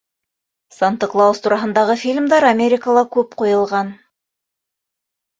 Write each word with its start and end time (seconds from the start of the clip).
Санта 0.75 1.09
Клаус 1.11 1.41
тураһындағы 1.47 1.95
фильмдар 2.03 2.47
Америкала 2.51 3.03
күп 3.17 3.37
ҡуйылған. 3.43 3.93